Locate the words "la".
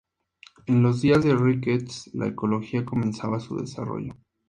2.15-2.25